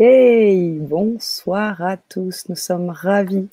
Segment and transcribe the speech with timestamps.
[0.00, 2.48] Hey, bonsoir à tous.
[2.48, 3.48] Nous sommes ravis,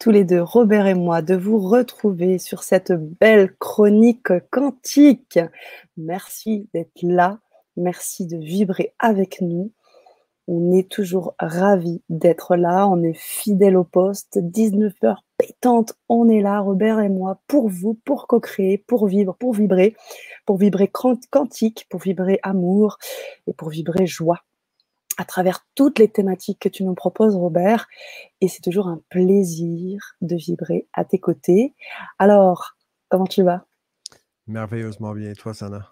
[0.00, 5.38] tous les deux, Robert et moi, de vous retrouver sur cette belle chronique quantique.
[5.96, 7.38] Merci d'être là.
[7.76, 9.70] Merci de vibrer avec nous.
[10.48, 12.88] On est toujours ravis d'être là.
[12.88, 14.38] On est fidèles au poste.
[14.40, 15.94] 19 heures pétantes.
[16.08, 19.94] On est là, Robert et moi, pour vous, pour co-créer, pour vivre, pour vibrer,
[20.44, 22.98] pour vibrer quantique, pour vibrer amour
[23.46, 24.40] et pour vibrer joie
[25.16, 27.86] à travers toutes les thématiques que tu nous proposes, Robert.
[28.40, 31.74] Et c'est toujours un plaisir de vibrer à tes côtés.
[32.18, 32.76] Alors,
[33.08, 33.66] comment tu vas?
[34.46, 35.30] Merveilleusement bien.
[35.30, 35.88] Et toi, Sana?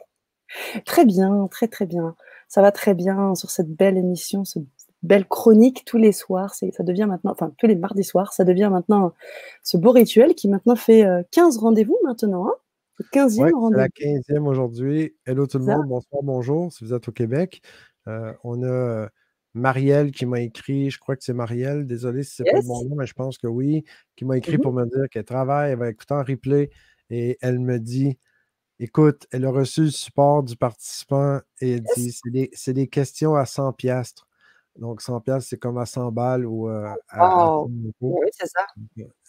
[0.85, 2.15] Très bien, très très bien.
[2.49, 4.65] Ça va très bien sur cette belle émission, cette
[5.03, 6.55] belle chronique tous les soirs.
[6.55, 9.15] Ça devient maintenant, enfin tous les mardis soirs, ça devient maintenant
[9.63, 12.47] ce beau rituel qui maintenant fait 15 euh, rendez-vous maintenant.
[12.49, 12.55] Hein?
[13.13, 13.81] 15e rendez-vous.
[13.81, 15.15] La 15e aujourd'hui.
[15.27, 17.63] Hello tout le monde, bonsoir, bonjour, si vous êtes au Québec.
[18.09, 19.09] Euh, on a
[19.55, 22.97] Marielle qui m'a écrit, je crois que c'est Marielle, désolé si c'est pas mon nom,
[22.97, 23.85] mais je pense que oui,
[24.17, 26.71] qui m'a écrit mmh pour me dire qu'elle travaille, elle va écouter en replay
[27.11, 28.19] et elle me dit
[28.79, 32.13] écoute, elle a reçu le support du participant et elle dit
[32.53, 34.27] c'est des, questions à 100 piastres.
[34.77, 36.97] Donc 100 piastres, c'est comme à 100 balles ou à,
[38.01, 38.67] Oui, c'est ça.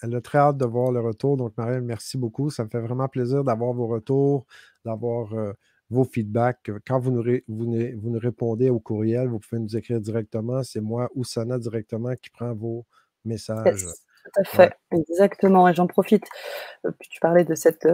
[0.01, 1.35] Elle a très hâte de voir le retour.
[1.35, 2.49] Donc, Marielle, merci beaucoup.
[2.49, 4.45] Ça me fait vraiment plaisir d'avoir vos retours,
[4.85, 5.33] d'avoir
[5.89, 6.71] vos feedbacks.
[6.87, 10.63] Quand vous nous, vous, nous, répondez au courriel, vous pouvez nous écrire directement.
[10.63, 12.85] C'est moi ou Sana directement qui prend vos
[13.25, 13.85] messages.
[13.85, 15.67] tout à fait, exactement.
[15.67, 16.25] Et j'en profite,
[16.85, 17.87] euh, tu parlais de cette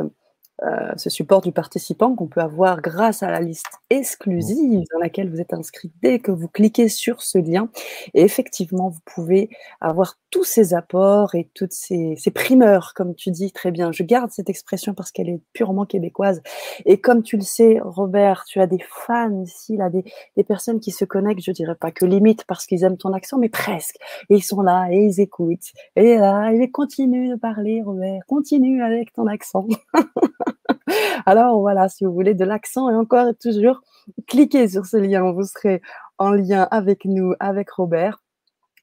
[0.64, 5.30] euh, ce support du participant qu'on peut avoir grâce à la liste exclusive dans laquelle
[5.30, 7.70] vous êtes inscrit dès que vous cliquez sur ce lien.
[8.14, 13.52] Et effectivement, vous pouvez avoir tous ces apports et toutes ces, primeurs, comme tu dis
[13.52, 13.92] très bien.
[13.92, 16.42] Je garde cette expression parce qu'elle est purement québécoise.
[16.86, 20.04] Et comme tu le sais, Robert, tu as des fans ici, là, des,
[20.36, 23.38] des personnes qui se connectent, je dirais pas que limite parce qu'ils aiment ton accent,
[23.38, 23.96] mais presque.
[24.30, 25.72] Et ils sont là et ils écoutent.
[25.96, 28.22] Et là, ils continuent de parler, Robert.
[28.28, 29.68] Continue avec ton accent.
[31.26, 33.82] Alors voilà, si vous voulez de l'accent et encore et toujours,
[34.28, 35.32] cliquez sur ce lien.
[35.32, 35.82] Vous serez
[36.18, 38.22] en lien avec nous, avec Robert.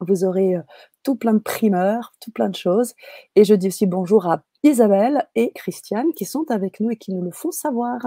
[0.00, 0.62] Vous aurez euh,
[1.02, 2.94] tout plein de primeurs, tout plein de choses.
[3.34, 7.12] Et je dis aussi bonjour à Isabelle et Christiane qui sont avec nous et qui
[7.12, 7.98] nous le font savoir.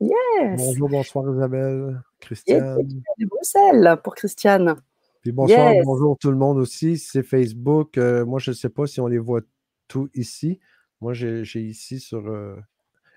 [0.00, 0.12] Yes.
[0.56, 2.86] Bonjour, bonsoir Isabelle, Christiane.
[3.18, 4.76] de Bruxelles pour Christiane.
[5.22, 6.98] Puis bonsoir, bonjour tout le monde aussi.
[6.98, 7.98] C'est Facebook.
[7.98, 9.40] Euh, moi, je ne sais pas si on les voit
[9.88, 10.60] tous ici.
[11.00, 12.28] Moi, j'ai ici sur.
[12.28, 12.56] Euh,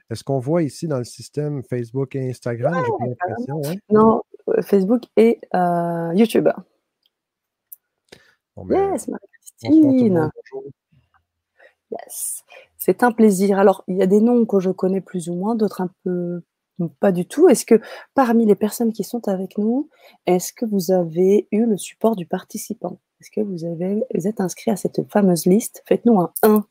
[0.10, 2.84] est-ce qu'on voit ici dans le système Facebook et Instagram?
[3.90, 6.50] Non, euh, Facebook et euh, YouTube.
[8.58, 10.30] Ben, yes, Marie-Christine.
[11.92, 12.44] Yes.
[12.78, 13.58] C'est un plaisir.
[13.60, 16.42] Alors, il y a des noms que je connais plus ou moins, d'autres un peu
[16.88, 17.48] pas du tout.
[17.50, 17.80] Est-ce que
[18.14, 19.90] parmi les personnes qui sont avec nous,
[20.26, 23.00] est-ce que vous avez eu le support du participant?
[23.20, 25.84] Est-ce que vous, avez, vous êtes inscrit à cette fameuse liste?
[25.88, 26.66] Faites-nous un 1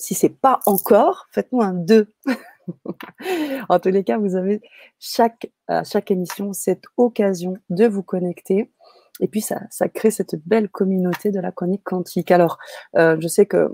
[0.00, 2.08] si c'est pas encore, faites-nous un 2.
[3.68, 4.62] en tous les cas, vous avez
[4.98, 8.70] chaque, à chaque émission cette occasion de vous connecter.
[9.20, 12.30] Et puis, ça, ça crée cette belle communauté de la chronique quantique.
[12.30, 12.58] Alors,
[12.96, 13.70] euh, je sais que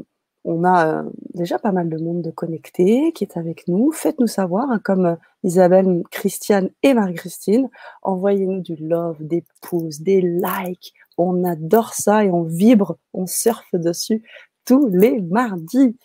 [0.49, 1.03] on a euh,
[1.35, 3.91] déjà pas mal de monde de connectés qui est avec nous.
[3.91, 7.69] Faites-nous savoir, hein, comme euh, Isabelle, Christiane et Marie-Christine.
[8.03, 10.95] Envoyez-nous du love, des pouces, des likes.
[11.19, 14.23] On adore ça et on vibre, on surfe dessus
[14.67, 15.97] tous les mardis.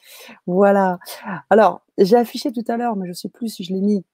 [0.47, 0.99] Voilà.
[1.49, 4.05] Alors, j'ai affiché tout à l'heure, mais je ne sais plus si je l'ai mis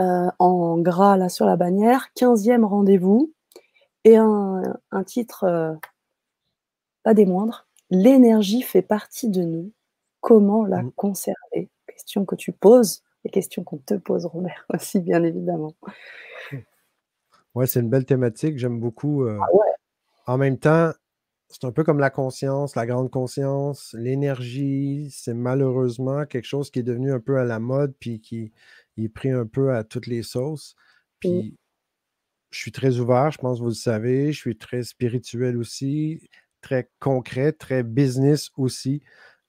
[0.00, 3.32] euh, en gras là sur la bannière, 15e rendez-vous,
[4.04, 4.62] et un,
[5.06, 5.74] titre euh,
[7.02, 9.72] pas des moindres, L'énergie fait partie de nous,
[10.20, 10.92] comment la mmh.
[10.92, 11.70] conserver?
[11.86, 15.74] Question que tu poses et question qu'on te pose, Robert, aussi, bien évidemment.
[17.54, 19.22] Ouais, c'est une belle thématique, j'aime beaucoup.
[19.22, 19.72] Euh, ah ouais.
[20.26, 20.90] En même temps,
[21.48, 26.80] c'est un peu comme la conscience, la grande conscience, l'énergie, c'est malheureusement quelque chose qui
[26.80, 28.52] est devenu un peu à la mode, puis qui
[28.96, 30.74] est pris un peu à toutes les sauces.
[31.20, 31.56] Puis
[32.50, 36.28] je suis très ouvert, je pense que vous le savez, je suis très spirituel aussi,
[36.60, 39.02] très concret, très business aussi.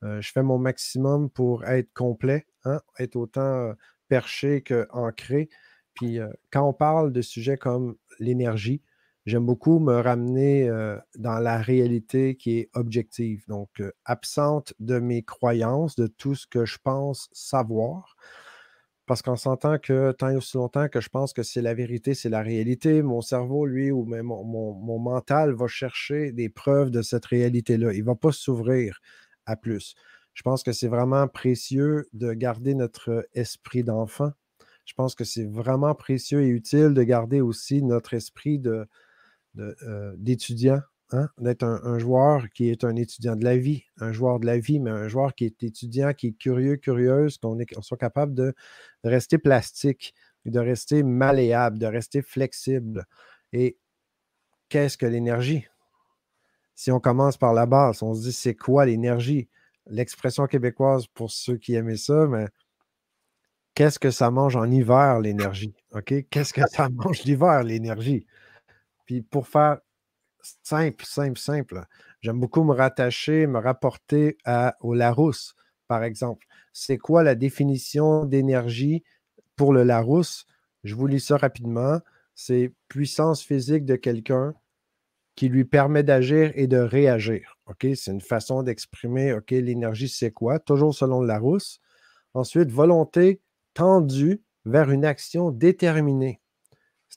[0.03, 3.73] Euh, je fais mon maximum pour être complet, hein, être autant
[4.07, 5.49] perché qu'ancré.
[5.93, 8.81] Puis euh, quand on parle de sujets comme l'énergie,
[9.25, 10.69] j'aime beaucoup me ramener
[11.17, 16.65] dans la réalité qui est objective, donc absente de mes croyances, de tout ce que
[16.65, 18.15] je pense savoir.
[19.05, 22.15] Parce qu'on s'entend que tant et aussi longtemps que je pense que c'est la vérité,
[22.15, 27.03] c'est la réalité, mon cerveau, lui, ou même mon, mental va chercher des preuves de
[27.03, 27.93] cette réalité-là.
[27.93, 28.99] Il ne va pas s'ouvrir
[29.45, 29.93] à plus.
[30.33, 34.31] Je pense que c'est vraiment précieux de garder notre esprit d'enfant.
[34.85, 38.87] Je pense que c'est vraiment précieux et utile de garder aussi notre esprit de,
[40.17, 40.81] d'étudiant,
[41.11, 44.57] hein, d'être un, joueur qui est un étudiant de la vie, un joueur de la
[44.57, 48.53] vie, mais un joueur qui est étudiant, qui est curieux, curieuse, qu'on soit capable de,
[49.03, 50.13] rester plastique,
[50.45, 53.05] de rester malléable, de rester flexible.
[53.53, 53.77] Et
[54.69, 55.65] qu'est-ce que l'énergie?
[56.75, 59.47] Si on commence par la base, on se dit c'est quoi l'énergie?
[59.87, 62.47] L'expression québécoise, pour ceux qui aimaient ça, mais
[63.75, 65.73] qu'est-ce que ça mange en hiver, l'énergie?
[66.05, 68.25] Qu'est-ce que ça mange l'hiver, l'énergie?
[69.05, 69.79] Puis pour faire
[70.63, 71.85] simple, simple, simple,
[72.21, 75.55] j'aime beaucoup me rattacher, me rapporter à, au Larousse,
[75.87, 76.45] par exemple.
[76.73, 79.03] C'est quoi la définition d'énergie
[79.55, 80.45] pour le Larousse?
[80.83, 81.99] Je vous lis ça rapidement.
[82.35, 84.53] C'est puissance physique de quelqu'un
[85.35, 87.57] qui lui permet d'agir et de réagir.
[87.81, 90.59] C'est une façon d'exprimer, OK, l'énergie, c'est quoi?
[90.59, 91.79] Toujours selon le Larousse.
[92.33, 93.41] Ensuite, volonté
[93.73, 96.41] tendue vers une action déterminée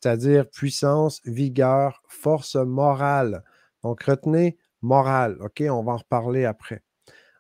[0.00, 3.42] c'est-à-dire puissance, vigueur, force morale.
[3.82, 5.36] Donc, retenez morale.
[5.40, 6.82] OK, on va en reparler après.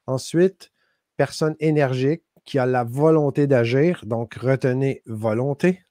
[0.06, 0.72] Ensuite,
[1.16, 4.02] personne énergique qui a la volonté d'agir.
[4.06, 5.84] Donc, retenez volonté.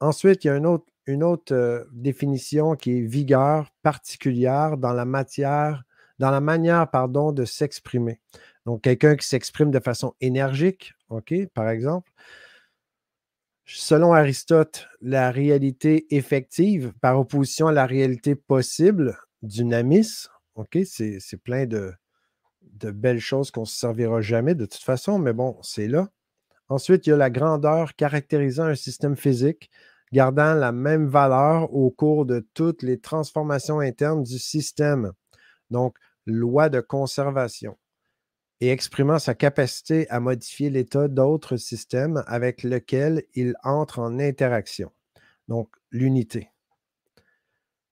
[0.00, 5.84] Ensuite, il y a une autre, euh, définition qui est vigueur particulière dans la matière,
[6.18, 8.20] dans la manière, pardon, de s'exprimer.
[8.66, 12.10] Donc, quelqu'un qui s'exprime de façon énergique, OK, par exemple.
[13.72, 20.26] Selon Aristote, la réalité effective, par opposition à la réalité possible, dynamis,
[20.56, 21.92] OK, c'est plein de,
[22.62, 26.08] de belles choses qu'on ne se servira jamais de toute façon, mais bon, c'est là.
[26.68, 29.70] Ensuite, il y a la grandeur caractérisant un système physique,
[30.12, 35.12] gardant la même valeur au cours de toutes les transformations internes du système.
[35.70, 35.96] Donc,
[36.26, 37.78] loi de conservation
[38.60, 44.92] et exprimant sa capacité à modifier l'état d'autres systèmes avec lesquels il entre en interaction.
[45.48, 46.50] Donc, l'unité.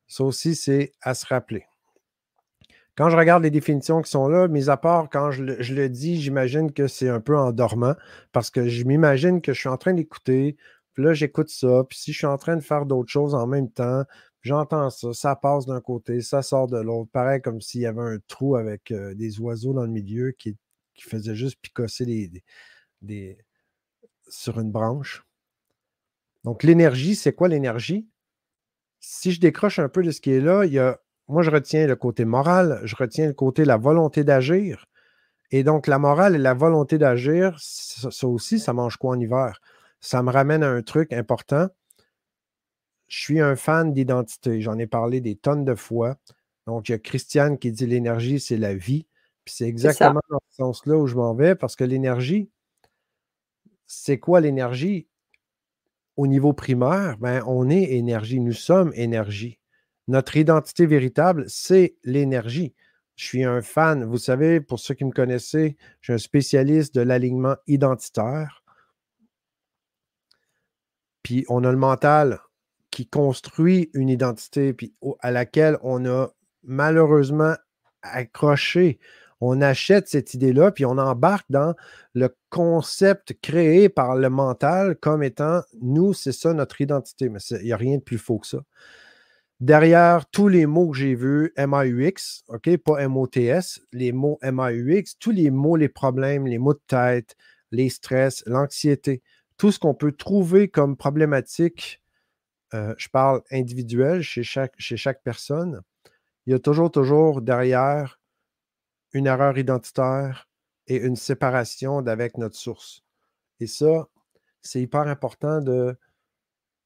[0.06, 1.66] Ça aussi, c'est à se rappeler.
[2.96, 6.20] Quand je regarde les définitions qui sont là, mis à part quand je le, dis,
[6.20, 7.94] j'imagine que c'est un peu endormant
[8.32, 10.56] parce que je m'imagine que je suis en train d'écouter,
[10.94, 13.46] puis là, j'écoute ça, puis si je suis en train de faire d'autres choses en
[13.46, 14.02] même temps,
[14.48, 17.10] j'entends ça, ça passe d'un côté, ça sort de l'autre.
[17.12, 20.56] Pareil comme s'il y avait un trou avec euh, des oiseaux dans le milieu qui,
[20.94, 22.30] qui faisait juste picosser
[24.28, 25.24] sur une branche.
[26.44, 28.08] Donc, l'énergie, c'est quoi l'énergie?
[29.00, 30.64] Si je décroche un peu de ce qui est là,
[31.28, 34.86] moi, je retiens le côté moral, je retiens le côté la volonté d'agir.
[35.50, 39.60] Et donc, la morale et la volonté d'agir, ça aussi, ça mange quoi en hiver?
[40.00, 41.68] Ça me ramène à un truc important
[43.08, 44.60] je suis un fan d'identité.
[44.60, 46.18] J'en ai parlé des tonnes de fois.
[46.66, 49.06] Donc, il y a Christiane qui dit l'énergie, c'est la vie.
[49.44, 52.50] Puis c'est exactement dans ce sens-là où je m'en vais parce que l'énergie,
[53.86, 55.08] c'est quoi l'énergie?
[56.16, 58.40] Au niveau primaire, ben, on est énergie.
[58.40, 59.58] Nous sommes énergie.
[60.08, 62.74] Notre identité véritable, c'est l'énergie.
[63.16, 64.04] Je suis un fan.
[64.04, 68.62] Vous savez, pour ceux qui me connaissaient, je suis un spécialiste de l'alignement identitaire.
[71.22, 72.40] Puis on a le mental
[72.98, 76.30] qui construit une identité puis à laquelle on a
[76.64, 77.54] malheureusement
[78.02, 78.98] accroché.
[79.40, 81.76] On achète cette idée-là, puis on embarque dans
[82.14, 87.28] le concept créé par le mental comme étant nous, c'est ça notre identité.
[87.28, 88.58] Mais il n'y a rien de plus faux que ça.
[89.60, 95.30] Derrière tous les mots que j'ai vus, MAUX, OK, pas MOTS, les mots MAUX, tous
[95.30, 97.36] les mots, les problèmes, les mots de tête,
[97.70, 99.22] les stress, l'anxiété,
[99.56, 102.02] tout ce qu'on peut trouver comme problématique
[102.72, 105.82] je parle individuel chez chaque, chez chaque personne,
[106.46, 108.20] il y a toujours, toujours derrière
[109.12, 110.48] une erreur identitaire
[110.86, 113.02] et une séparation d'avec notre source.
[113.60, 114.08] Et ça,
[114.62, 115.96] c'est hyper important de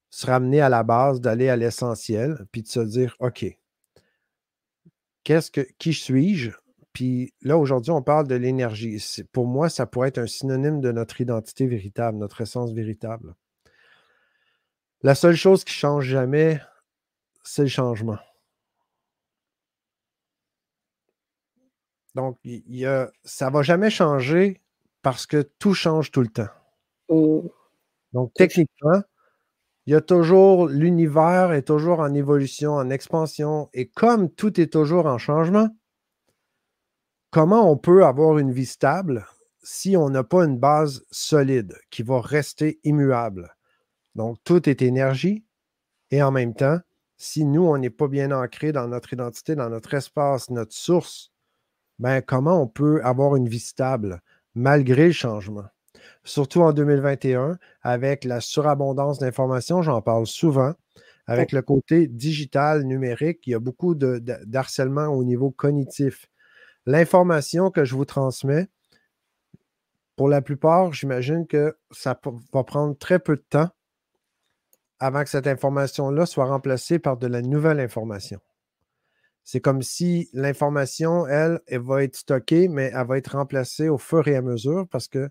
[0.09, 3.45] se ramener à la base, d'aller à l'essentiel, puis de se dire, OK,
[5.23, 6.51] que, qui suis-je?
[6.91, 9.03] Puis là, aujourd'hui, on parle de l'énergie.
[9.31, 13.33] Pour moi, ça pourrait être un synonyme de notre identité véritable, notre essence véritable.
[15.03, 16.61] La seule chose qui ne change jamais,
[17.43, 18.19] c'est le changement.
[22.15, 24.61] Donc, y a, ça ne va jamais changer
[25.01, 26.47] parce que tout change tout le temps.
[27.09, 27.51] Oh.
[28.13, 29.01] Donc, techniquement,
[29.87, 33.69] il y a toujours l'univers est toujours en évolution, en expansion.
[33.73, 35.69] Et comme tout est toujours en changement,
[37.31, 39.25] comment on peut avoir une vie stable
[39.63, 43.53] si on n'a pas une base solide qui va rester immuable?
[44.15, 45.43] Donc, tout est énergie.
[46.11, 46.79] Et en même temps,
[47.17, 51.31] si nous, on n'est pas bien ancré dans notre identité, dans notre espace, notre source,
[51.99, 54.21] ben, comment on peut avoir une vie stable
[54.55, 55.65] malgré le changement?
[56.23, 60.73] Surtout en 2021, avec la surabondance d'informations, j'en parle souvent,
[61.25, 66.27] Avec le côté digital, numérique, il y a beaucoup d'harcèlement au niveau cognitif.
[66.85, 68.67] L'information que je vous transmets,
[70.17, 72.19] pour la plupart, j'imagine que ça
[72.53, 73.69] va prendre très peu de temps
[75.03, 78.39] avant que cette information-là soit remplacée par de la nouvelle information.
[79.43, 83.97] C'est comme si l'information, elle, elle va être stockée, mais elle va être remplacée au
[83.97, 85.29] fur et à mesure parce que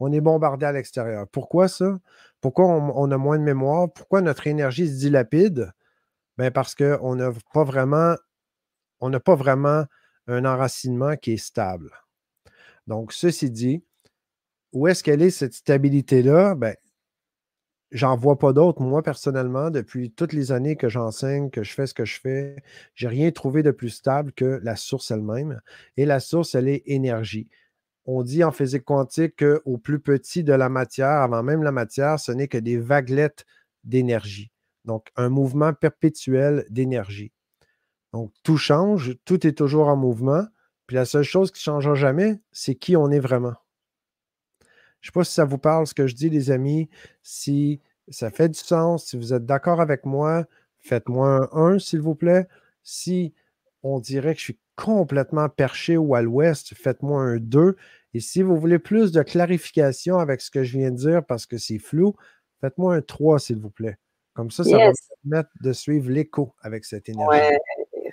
[0.00, 1.28] on est bombardé à l'extérieur.
[1.28, 2.00] Pourquoi ça?
[2.40, 3.92] Pourquoi on, a moins de mémoire?
[3.92, 5.70] Pourquoi notre énergie se dilapide?
[6.36, 8.16] Ben parce qu'on n'a pas vraiment,
[8.98, 9.84] on n'a pas vraiment
[10.26, 11.92] un enracinement qui est stable.
[12.88, 13.84] Donc, ceci dit,
[14.72, 16.56] où est-ce qu'elle est cette stabilité-là?
[17.90, 18.82] J'en vois pas d'autres.
[18.82, 22.56] Moi, personnellement, depuis toutes les années que j'enseigne, que je fais ce que je fais,
[22.94, 25.60] j'ai rien trouvé de plus stable que la source elle-même.
[25.96, 27.48] Et la source, elle est énergie
[28.10, 32.18] on dit en physique quantique qu'au plus petit de la matière, avant même la matière,
[32.18, 33.44] ce n'est que des vaguelettes
[33.84, 34.50] d'énergie.
[34.86, 37.32] Donc, un mouvement perpétuel d'énergie.
[38.14, 40.46] Donc, tout change, tout est toujours en mouvement.
[40.86, 43.56] Puis la seule chose qui ne changera jamais, c'est qui on est vraiment.
[45.00, 46.88] Je ne sais pas si ça vous parle ce que je dis, les amis.
[47.22, 50.46] Si ça fait du sens, si vous êtes d'accord avec moi,
[50.78, 52.46] faites-moi un 1, s'il vous plaît.
[52.82, 53.34] Si
[53.82, 57.76] on dirait que je suis complètement perché ou à l'ouest, faites-moi un 2.
[58.14, 61.46] Et si vous voulez plus de clarification avec ce que je viens de dire parce
[61.46, 62.14] que c'est flou,
[62.60, 63.98] faites-moi un 3, s'il vous plaît.
[64.34, 67.56] Comme ça, ça va me permettre de suivre l'écho avec cette énergie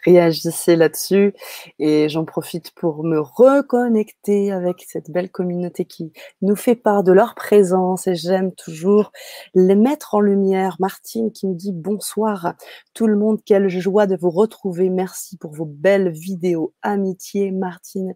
[0.05, 1.33] réagissez là-dessus.
[1.79, 7.12] Et j'en profite pour me reconnecter avec cette belle communauté qui nous fait part de
[7.12, 8.07] leur présence.
[8.07, 9.12] Et j'aime toujours
[9.53, 10.77] les mettre en lumière.
[10.79, 12.53] Martine qui me dit bonsoir
[12.93, 13.39] tout le monde.
[13.45, 14.89] Quelle joie de vous retrouver.
[14.89, 16.74] Merci pour vos belles vidéos.
[16.81, 18.15] Amitié, Martine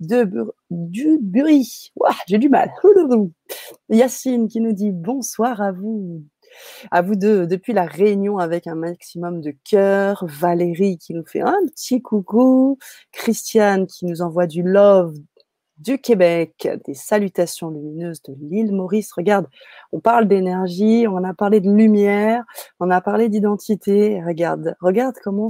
[0.00, 0.28] de
[0.70, 1.92] du Bury.
[2.26, 2.72] J'ai du mal.
[3.88, 6.24] Yacine qui nous dit bonsoir à vous.
[6.90, 10.24] À vous deux, depuis la réunion avec un maximum de cœur.
[10.26, 12.78] Valérie qui nous fait un petit coucou.
[13.12, 15.14] Christiane qui nous envoie du love
[15.78, 19.12] du Québec, des salutations lumineuses de l'île Maurice.
[19.12, 19.46] Regarde,
[19.92, 22.44] on parle d'énergie, on a parlé de lumière,
[22.80, 24.22] on a parlé d'identité.
[24.24, 25.48] Regarde, regarde comment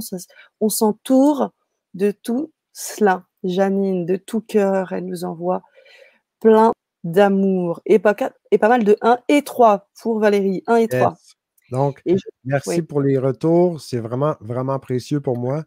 [0.59, 1.51] on s'entoure
[1.93, 3.23] de tout cela.
[3.43, 5.61] Janine, de tout cœur, elle nous envoie
[6.39, 6.71] plein
[7.03, 8.15] d'amour et pas,
[8.51, 10.63] et pas mal de 1 et 3 pour Valérie.
[10.67, 11.17] 1 et 3.
[11.71, 12.01] Donc,
[12.45, 13.81] merci pour les retours.
[13.81, 15.63] C'est vraiment, vraiment précieux pour moi.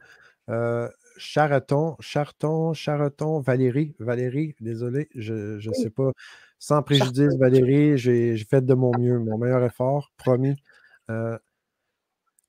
[0.49, 6.13] Euh, Charaton, Charton, Charaton, Valérie, Valérie, désolé, je ne sais pas.
[6.59, 10.57] Sans préjudice, Valérie, j'ai fait de mon mieux, mon meilleur effort, promis.
[11.11, 11.39] Euh,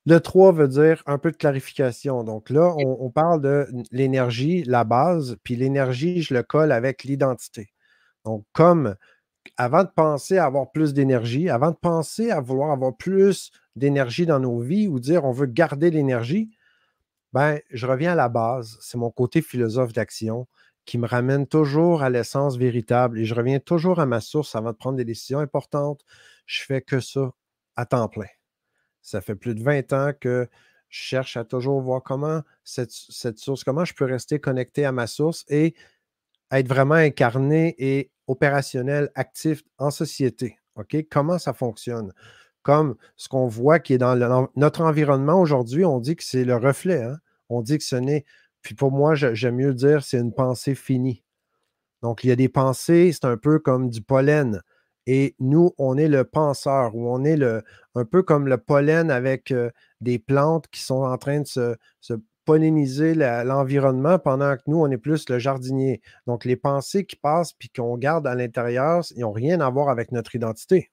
[0.05, 2.23] le 3 veut dire un peu de clarification.
[2.23, 7.71] Donc là, on parle de l'énergie, la base, puis l'énergie, je le colle avec l'identité.
[8.25, 8.95] Donc, comme
[9.57, 14.25] avant de penser à avoir plus d'énergie, avant de penser à vouloir avoir plus d'énergie
[14.25, 16.51] dans nos vies ou dire on veut garder l'énergie,
[17.33, 18.77] ben, je reviens à la base.
[18.81, 20.47] C'est mon côté philosophe d'action
[20.85, 24.71] qui me ramène toujours à l'essence véritable et je reviens toujours à ma source avant
[24.71, 26.03] de prendre des décisions importantes.
[26.45, 27.31] Je fais que ça
[27.75, 28.27] à temps plein.
[29.01, 30.47] Ça fait plus de 20 ans que
[30.89, 34.91] je cherche à toujours voir comment cette, cette source, comment je peux rester connecté à
[34.91, 35.73] ma source et
[36.51, 40.57] être vraiment incarné et opérationnel, actif en société.
[40.75, 40.95] OK?
[41.09, 42.13] Comment ça fonctionne?
[42.63, 46.55] Comme ce qu'on voit qui est dans notre environnement aujourd'hui, on dit que c'est le
[46.55, 47.03] reflet.
[47.03, 47.17] Hein?
[47.49, 48.25] On dit que ce n'est.
[48.61, 51.23] Puis pour moi, j'aime mieux dire c'est une pensée finie.
[52.01, 54.61] Donc, il y a des pensées, c'est un peu comme du pollen.
[55.07, 57.63] Et nous, on est le penseur, ou on est le,
[57.95, 61.75] un peu comme le pollen avec euh, des plantes qui sont en train de se,
[61.99, 62.13] se
[62.51, 66.01] polliniser l'environnement pendant que nous, on est plus le jardinier.
[66.27, 69.87] Donc, les pensées qui passent puis qu'on garde à l'intérieur, ils n'ont rien à voir
[69.87, 70.91] avec notre identité.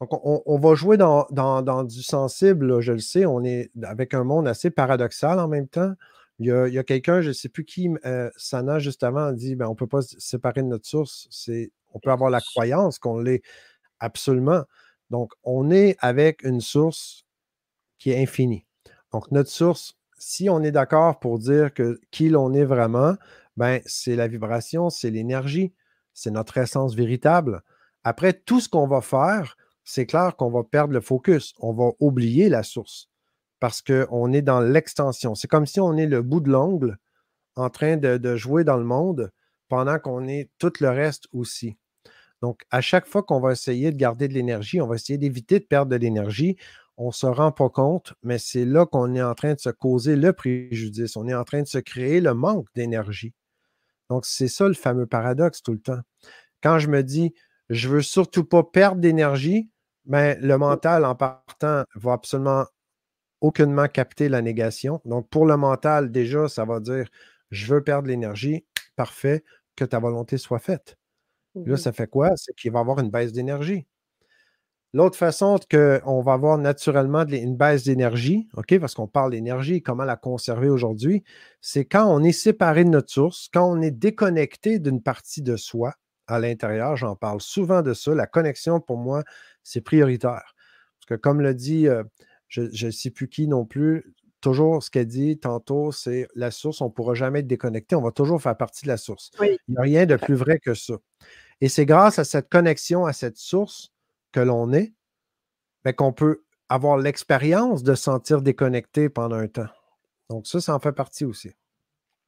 [0.00, 4.46] Donc, on, va jouer dans, du sensible, je le sais, on est avec un monde
[4.46, 5.94] assez paradoxal en même temps.
[6.38, 9.56] Il y a, quelqu'un, je ne sais plus qui, euh, Sana, juste avant, a dit
[9.56, 11.28] ben, on ne peut pas se séparer de notre source.
[11.92, 13.42] On peut avoir la croyance qu'on l'est
[13.98, 14.62] absolument.
[15.10, 17.24] Donc, on est avec une source
[17.98, 18.63] qui est infinie.
[19.14, 23.14] Donc, notre source, si on est d'accord pour dire que qui l'on est vraiment,
[23.56, 25.72] ben, c'est la vibration, c'est l'énergie,
[26.14, 27.62] c'est notre essence véritable.
[28.02, 31.54] Après, tout ce qu'on va faire, c'est clair qu'on va perdre le focus.
[31.60, 33.08] On va oublier la source
[33.60, 35.36] parce qu'on est dans l'extension.
[35.36, 36.96] C'est comme si on est le bout de l'ongle
[37.54, 39.30] en train de, de, jouer dans le monde
[39.68, 41.76] pendant qu'on est tout le reste aussi.
[42.42, 45.60] Donc, à chaque fois qu'on va essayer de garder de l'énergie, on va essayer d'éviter
[45.60, 46.56] de perdre de l'énergie,
[46.96, 49.70] on ne se rend pas compte, mais c'est là qu'on est en train de se
[49.70, 51.16] causer le préjudice.
[51.16, 53.34] On est en train de se créer le manque d'énergie.
[54.10, 56.00] Donc, c'est ça le fameux paradoxe tout le temps.
[56.62, 57.34] Quand je me dis,
[57.70, 59.70] je veux surtout pas perdre d'énergie,
[60.06, 62.66] Mais le mental, en partant, va absolument
[63.40, 65.00] aucunement capter la négation.
[65.04, 67.06] Donc, pour le mental, déjà, ça va dire
[67.50, 68.64] je veux perdre l'énergie.
[68.96, 69.44] Parfait,
[69.76, 70.96] que ta volonté soit faite.
[71.66, 72.30] Là, Mmh ça fait quoi?
[72.36, 73.86] C'est qu'il va y avoir une baisse d'énergie.
[74.94, 80.04] L'autre façon qu'on va avoir naturellement une baisse d'énergie, OK, parce qu'on parle d'énergie, comment
[80.04, 81.24] la conserver aujourd'hui,
[81.60, 85.56] c'est quand on est séparé de notre source, quand on est déconnecté d'une partie de
[85.56, 85.94] soi
[86.28, 88.14] à l'intérieur, j'en parle souvent de ça.
[88.14, 89.24] La connexion, pour moi,
[89.64, 90.54] c'est prioritaire.
[91.00, 92.04] Parce que comme le dit, euh,
[92.46, 96.80] je ne sais plus qui non plus, toujours ce qu'elle dit tantôt, c'est la source,
[96.80, 99.32] on ne pourra jamais être déconnecté, on va toujours faire partie de la source.
[99.40, 100.94] Il n'y a rien de plus vrai que ça.
[101.60, 103.93] Et c'est grâce à cette connexion, à cette source
[104.34, 104.92] que l'on est,
[105.84, 109.68] ben, qu'on peut avoir l'expérience de sentir déconnecté pendant un temps.
[110.28, 111.52] Donc ça, ça en fait partie aussi.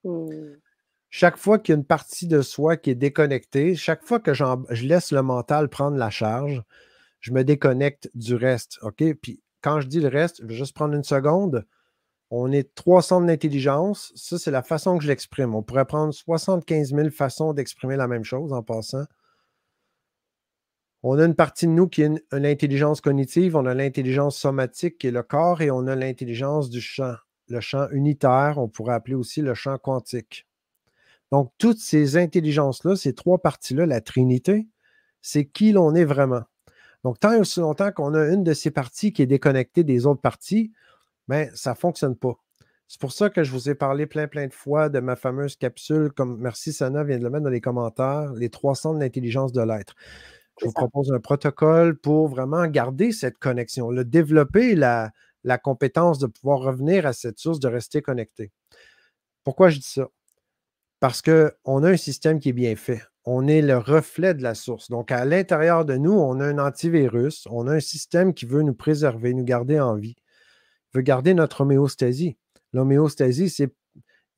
[0.04, 0.28] Mmh.
[1.10, 4.34] Chaque fois qu'il y a une partie de soi qui est déconnectée, chaque fois que
[4.34, 6.62] je laisse le mental prendre la charge,
[7.20, 8.78] je me déconnecte du reste.
[8.82, 9.02] OK?
[9.20, 11.66] Puis quand je dis le reste, je vais juste prendre une seconde.
[12.30, 14.12] On est trois centres d'intelligence.
[14.14, 15.54] Ça, c'est la façon que je l'exprime.
[15.54, 19.06] On pourrait prendre 75 000 façons d'exprimer la même chose en passant.
[21.02, 25.08] On a une partie de nous qui est l'intelligence cognitive, on a l'intelligence somatique qui
[25.08, 27.14] est le corps et on a l'intelligence du champ,
[27.48, 30.46] le champ unitaire, on pourrait appeler aussi le champ quantique.
[31.32, 34.68] Donc, toutes ces intelligences-là, ces trois parties-là, la Trinité,
[35.20, 36.42] c'est qui l'on est vraiment.
[37.04, 40.06] Donc, tant et aussi longtemps qu'on a une de ces parties qui est déconnectée des
[40.06, 40.72] autres parties,
[41.28, 42.40] ben, ça ne fonctionne pas.
[42.88, 45.56] C'est pour ça que je vous ai parlé plein, plein de fois de ma fameuse
[45.56, 49.52] capsule, comme merci Sana vient de le mettre dans les commentaires, les trois centres d'intelligence
[49.52, 49.96] de l'être.
[50.60, 55.10] Je vous propose un protocole pour vraiment garder cette connexion, le développer la,
[55.44, 58.52] la compétence de pouvoir revenir à cette source, de rester connecté.
[59.44, 60.08] Pourquoi je dis ça?
[60.98, 63.02] Parce qu'on a un système qui est bien fait.
[63.24, 64.88] On est le reflet de la source.
[64.88, 68.62] Donc, à l'intérieur de nous, on a un antivirus, on a un système qui veut
[68.62, 70.16] nous préserver, nous garder en vie,
[70.94, 72.38] il veut garder notre homéostasie.
[72.72, 73.72] L'homéostasie, c'est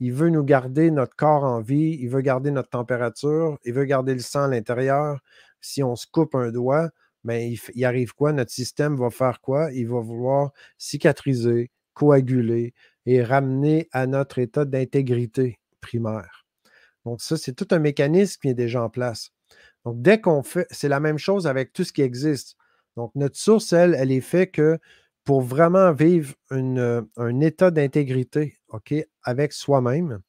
[0.01, 3.85] il veut nous garder notre corps en vie, il veut garder notre température, il veut
[3.85, 5.19] garder le sang à l'intérieur,
[5.61, 6.91] si on se coupe un doigt,
[7.25, 8.33] ben, il, arrive quoi?
[8.33, 9.73] Notre système va faire quoi?
[9.73, 12.75] Il va vouloir cicatriser, coaguler
[13.07, 16.47] et ramener à notre état d'intégrité primaire.
[17.05, 19.31] Donc, ça, c'est tout un mécanisme qui est déjà en place.
[19.85, 22.57] Donc, dès qu'on fait, c'est la même chose avec tout ce qui existe.
[22.97, 24.79] Donc, notre source, elle, elle est faite que
[25.25, 28.57] pour vraiment vivre un état d'intégrité,
[29.23, 30.21] avec soi-même,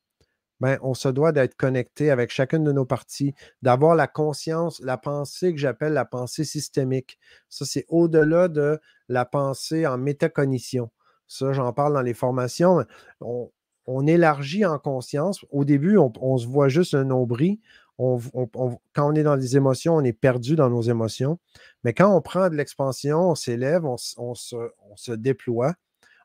[0.59, 4.97] ben, on se doit d'être connecté avec chacune de nos parties, d'avoir la conscience, la
[4.97, 7.17] pensée que j'appelle la pensée systémique.
[7.47, 10.91] Ça, c'est au-delà de la pensée en métacognition.
[11.27, 12.85] Ça, j'en parle dans les formations.
[13.21, 15.45] On, élargit en conscience.
[15.49, 17.59] Au début, on, se voit juste un nombril.
[17.97, 21.39] quand on est dans les émotions, on est perdu dans nos émotions.
[21.83, 25.73] Mais quand on prend de l'expansion, on s'élève, on, se, on, se, déploie,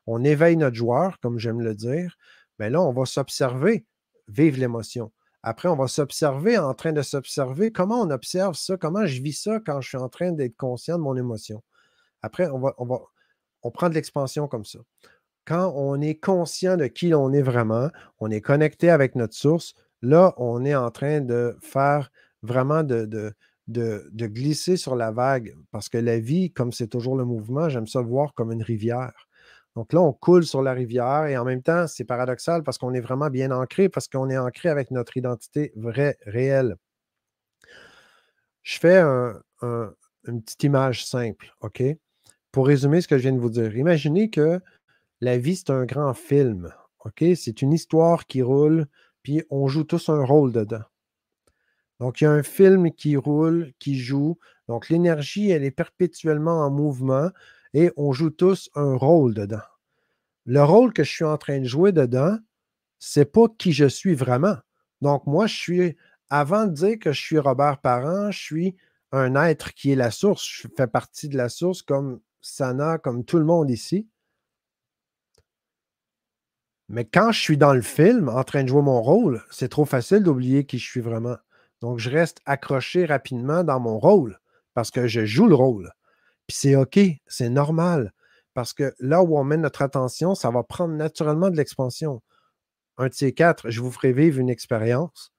[0.07, 2.17] on éveille notre joueur, comme j'aime le dire.
[2.59, 3.85] Mais là, on va s'observer
[4.27, 5.11] vivre l'émotion.
[5.43, 7.71] Après, on va s'observer en train de s'observer.
[7.71, 8.77] Comment on observe ça?
[8.77, 11.61] Comment je vis ça quand je suis en train d'être conscient de mon émotion?
[12.23, 12.73] Après, on va,
[13.61, 14.79] on prend de l'expansion comme ça.
[15.45, 19.75] Quand on est conscient de qui l'on est vraiment, on est connecté avec notre source,
[20.01, 22.11] là, on est en train de faire
[22.41, 23.33] vraiment de,
[23.67, 25.55] de glisser sur la vague.
[25.69, 28.63] Parce que la vie, comme c'est toujours le mouvement, j'aime ça le voir comme une
[28.63, 29.24] rivière.
[29.75, 32.93] Donc là, on coule sur la rivière et en même temps, c'est paradoxal parce qu'on
[32.93, 36.77] est vraiment bien ancré, parce qu'on est ancré avec notre identité vraie, réelle.
[38.63, 39.01] Je fais
[39.61, 41.83] une petite image simple, OK?
[42.51, 43.75] Pour résumer ce que je viens de vous dire.
[43.75, 44.61] Imaginez que
[45.19, 47.23] la vie, c'est un grand film, OK?
[47.35, 48.87] C'est une histoire qui roule,
[49.23, 50.83] puis on joue tous un rôle dedans.
[51.99, 54.37] Donc, il y a un film qui roule, qui joue.
[54.67, 57.29] Donc, l'énergie, elle est perpétuellement en mouvement
[57.75, 59.67] et on joue tous un rôle dedans.
[60.45, 62.37] Le rôle que je suis en train de jouer dedans,
[62.99, 64.55] c'est pas qui je suis vraiment.
[65.01, 65.97] Donc, moi, je suis,
[66.29, 68.75] avant de dire que je suis Robert Parent, je suis
[69.11, 70.47] un être qui est la source.
[70.47, 74.07] Je fais partie de la source comme Sana, comme tout le monde ici.
[76.87, 79.85] Mais quand je suis dans le film, en train de jouer mon rôle, c'est trop
[79.85, 81.35] facile d'oublier qui je suis vraiment.
[81.81, 84.39] Donc, je reste accroché rapidement dans mon rôle
[84.73, 85.91] parce que je joue le rôle.
[86.47, 88.13] Puis c'est OK, c'est normal.
[88.53, 92.21] Parce que là où on met notre attention, ça va prendre naturellement de l'expansion.
[92.97, 95.33] Un de ces quatre, je vous ferai vivre une expérience.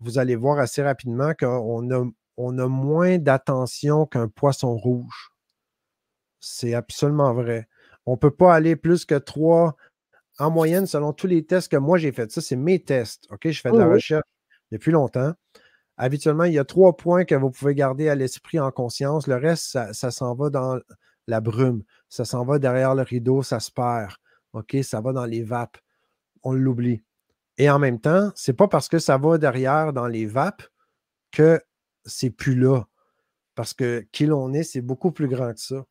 [0.00, 2.04] Vous allez voir assez rapidement qu'on a,
[2.36, 5.30] on a moins d'attention qu'un poisson rouge.
[6.40, 7.68] C'est absolument vrai.
[8.06, 9.76] On ne peut pas aller plus que trois
[10.38, 12.30] en moyenne selon tous les tests que moi j'ai faits.
[12.30, 13.26] Ça, c'est mes tests.
[13.30, 13.48] OK?
[13.48, 14.28] Je fais de la recherche
[14.70, 15.32] depuis longtemps.
[15.96, 19.26] Habituellement, il y a trois points que vous pouvez garder à l'esprit en conscience.
[19.26, 20.78] Le reste, ça, s'en va dans
[21.26, 21.82] la brume.
[22.08, 24.12] Ça s'en va derrière le rideau, ça se perd.
[24.52, 24.76] OK?
[24.82, 25.78] Ça va dans les vapes.
[26.42, 27.02] On l'oublie.
[27.58, 30.64] Et en même temps, c'est pas parce que ça va derrière dans les vapes
[31.30, 31.60] que
[32.04, 32.86] c'est plus là.
[33.54, 35.84] Parce que qui l'on est, c'est beaucoup plus grand que ça.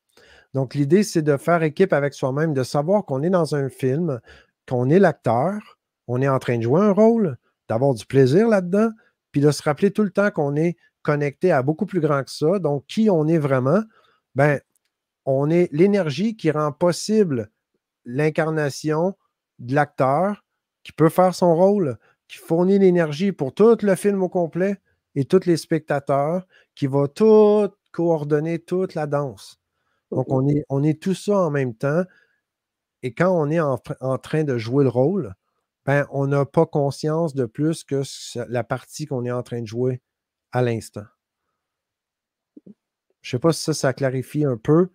[0.53, 4.19] Donc, l'idée, c'est de faire équipe avec soi-même, de savoir qu'on est dans un film,
[4.67, 7.37] qu'on est l'acteur, on est en train de jouer un rôle,
[7.69, 8.89] d'avoir du plaisir là-dedans,
[9.33, 12.31] puis de se rappeler tout le temps qu'on est connecté à beaucoup plus grand que
[12.31, 12.59] ça.
[12.59, 13.83] Donc, qui on est vraiment?
[14.35, 14.61] Ben,
[15.25, 17.49] on est l'énergie qui rend possible
[18.05, 19.17] l'incarnation
[19.59, 20.45] de l'acteur
[20.83, 24.77] qui peut faire son rôle, qui fournit l'énergie pour tout le film au complet
[25.15, 29.59] et tous les spectateurs, qui va tout coordonner toute la danse.
[30.11, 32.03] Donc, on est, on est tout ça en même temps.
[33.01, 33.77] Et quand on est en,
[34.17, 35.33] train de jouer le rôle,
[35.85, 38.03] ben, on n'a pas conscience de plus que
[38.49, 40.01] la partie qu'on est en train de jouer
[40.51, 41.05] à l'instant.
[43.21, 44.89] Je ne sais pas si ça, ça clarifie un peu,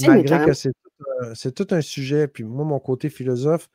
[0.00, 2.28] malgré que c'est tout, un sujet.
[2.28, 3.68] Puis moi, mon côté philosophe,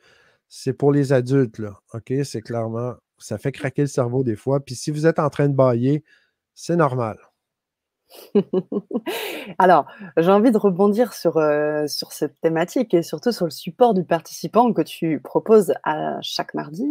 [0.50, 1.80] c'est pour les adultes, là.
[1.93, 2.13] OK?
[2.24, 4.60] C'est clairement, ça fait craquer le cerveau des fois.
[4.60, 6.04] Puis si vous êtes en train de bailler,
[6.54, 7.17] c'est normal.
[9.60, 9.86] Alors,
[10.17, 14.04] j'ai envie de rebondir sur, euh, sur cette thématique et surtout sur le support du
[14.04, 16.86] participant que tu proposes à chaque mardi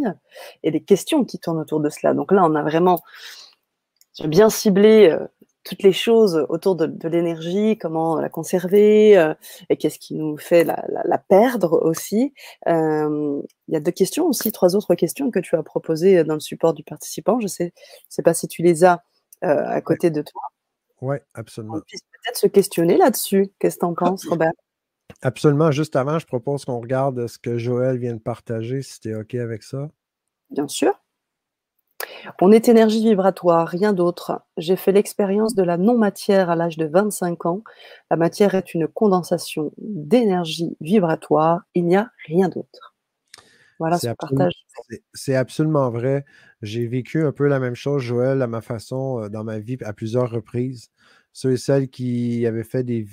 [0.63, 2.15] et les questions qui tournent autour de cela.
[2.15, 3.01] Donc là, on a vraiment
[4.25, 5.27] bien ciblé euh,
[5.65, 9.35] toutes les choses autour de, l'énergie, comment la conserver euh,
[9.69, 12.33] et qu'est-ce qui nous fait la, perdre aussi.
[12.67, 16.41] il y a deux questions aussi, trois autres questions que tu as proposées dans le
[16.41, 17.41] support du participant.
[17.41, 17.73] Je ne sais,
[18.09, 19.03] sais pas si tu les as
[19.43, 20.41] à côté de toi.
[21.01, 21.77] Oui, absolument.
[21.77, 23.53] On puisse peut-être se questionner là-dessus.
[23.59, 24.53] Qu'est-ce que tu en penses, Robert?
[25.23, 25.71] Absolument.
[25.71, 29.15] Juste avant, je propose qu'on regarde ce que Joël vient de partager, si tu es
[29.15, 29.91] OK avec ça.
[30.51, 30.93] Bien sûr.
[32.41, 34.43] On est énergie vibratoire, rien d'autre.
[34.57, 37.63] J'ai fait l'expérience de la non-matière à l'âge de 25 ans.
[38.11, 41.63] La matière est une condensation d'énergie vibratoire.
[41.75, 42.96] Il n'y a rien d'autre.
[43.79, 44.55] Voilà ce partage.
[45.15, 46.25] C'est absolument vrai.
[46.63, 49.93] J'ai vécu un peu la même chose, Joël, à ma façon, dans ma vie, à
[49.93, 50.91] plusieurs reprises.
[51.33, 53.07] Ceux et celles qui avaient fait des,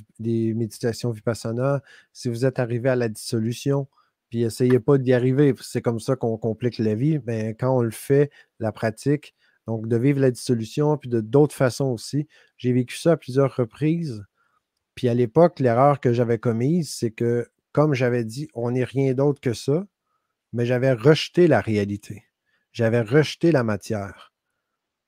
[0.53, 1.81] méditations vipassana,
[2.13, 3.89] si vous êtes arrivé à la dissolution,
[4.29, 7.81] puis essayez pas d'y arriver, c'est comme ça qu'on complique la vie, mais quand on
[7.81, 9.35] le fait, la pratique,
[9.67, 13.55] donc de vivre la dissolution, puis de d'autres façons aussi, j'ai vécu ça à plusieurs
[13.55, 14.23] reprises.
[14.95, 19.13] Puis à l'époque, l'erreur que j'avais commise, c'est que, comme j'avais dit, on n'est rien
[19.13, 19.85] d'autre que ça,
[20.53, 22.23] mais j'avais rejeté la réalité.
[22.71, 24.33] J'avais rejeté la matière.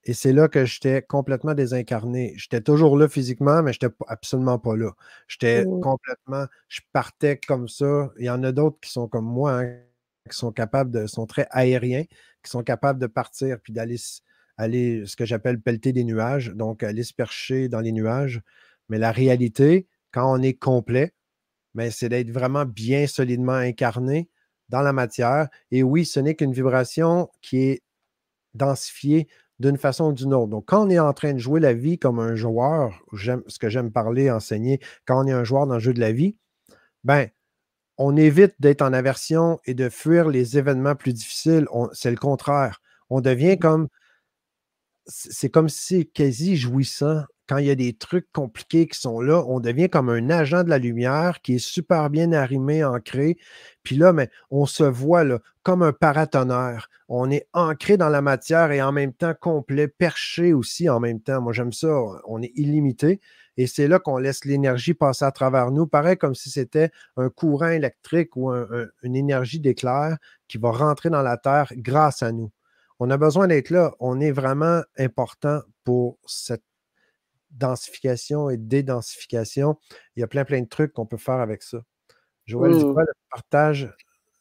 [0.04, 2.34] Et c'est là que j'étais complètement désincarné.
[2.38, 4.92] J'étais toujours là physiquement, mais je n'étais absolument pas là.
[5.28, 5.80] J'étais mmh.
[5.82, 8.12] complètement, je partais comme ça.
[8.20, 9.80] Il y en a d'autres qui sont comme moi, hein,
[10.30, 12.04] qui sont capables de, sont très aériens,
[12.44, 13.98] qui sont capables de partir puis d'aller
[14.58, 18.42] aller, ce que j'appelle pelleter des nuages, donc aller se percher dans les nuages.
[18.90, 21.14] Mais la réalité, quand on est complet,
[21.74, 24.30] mais c'est d'être vraiment bien solidement incarné
[24.69, 25.47] dans la matière.
[25.71, 27.84] Et oui, ce n'est qu'une vibration qui est
[28.54, 29.28] densifiée
[29.60, 30.47] d'une façon ou d'une autre.
[30.47, 33.69] Donc, quand on est en train de jouer la vie comme un joueur, ce que
[33.69, 36.36] j'aime parler, enseigner, quand on est un joueur dans le jeu de la vie,
[37.04, 37.30] ben,
[37.97, 41.67] on évite d'être en aversion et de fuir les événements plus difficiles.
[41.93, 42.82] C'est le contraire.
[43.10, 43.60] On devient mmh.
[43.60, 43.88] comme.
[45.08, 49.22] C'est comme si c'est quasi jouissant quand il y a des trucs compliqués qui sont
[49.22, 53.38] là, on devient comme un agent de la lumière qui est super bien arrimé, ancré.
[53.84, 54.14] Puis là,
[54.50, 55.24] on se voit
[55.64, 56.90] comme un paratonnerre.
[57.08, 61.20] On est ancré dans la matière et en même temps complet, perché aussi en même
[61.20, 61.42] temps.
[61.42, 61.88] Moi, j'aime ça.
[62.28, 63.20] On est illimité.
[63.58, 67.30] Et c'est là qu'on laisse l'énergie passer à travers nous, pareil comme si c'était un
[67.30, 72.52] courant électrique ou une énergie d'éclair qui va rentrer dans la Terre grâce à nous.
[73.00, 73.94] On a besoin d'être là.
[74.00, 76.64] On est vraiment important pour cette
[77.56, 79.78] densification et dédensification.
[80.15, 81.80] Il y a plein, plein de trucs qu'on peut faire avec ça.
[82.46, 82.96] Joël, mmh.
[82.98, 83.94] le partage?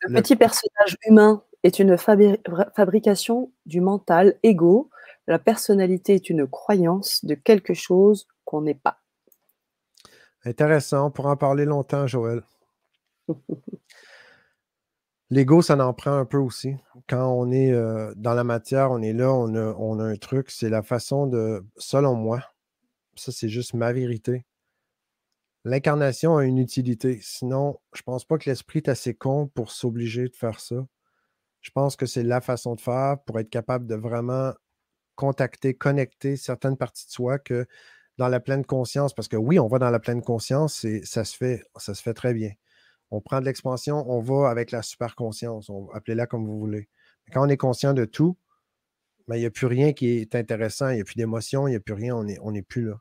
[0.03, 4.91] Le, petit personnage humain est une fabrication du mental ego.
[5.27, 8.99] La personnalité est une croyance de quelque chose qu'on n'est pas.
[10.45, 12.43] Intéressant, on pourra en parler longtemps, Joël.
[15.31, 16.77] L'ego, ça en prend un peu aussi.
[17.09, 20.17] Quand on est euh, dans la matière, on est là, on a, on a un
[20.17, 20.51] truc.
[20.51, 22.41] C'est la façon de, selon moi,
[23.17, 24.45] ça, c'est juste ma vérité.
[25.65, 27.19] L'incarnation a une utilité.
[27.23, 30.87] Sinon, je ne pense pas que l'esprit est assez con pour s'obliger de faire ça.
[31.63, 34.53] Je pense que c'est la façon de faire pour être capable de vraiment
[35.15, 37.67] contacter, connecter certaines parties de soi que
[38.19, 41.25] dans la pleine conscience, parce que oui, on va dans la pleine conscience et ça
[41.25, 42.53] se fait, ça se fait très bien.
[43.11, 46.89] On prend de l'expansion, on va avec la super conscience, appelez-la comme vous voulez.
[47.33, 48.37] Quand on est conscient de tout,
[49.29, 51.71] mais il n'y a plus rien qui est intéressant, il n'y a plus d'émotion, il
[51.71, 53.01] n'y a plus rien, on n'est on plus là.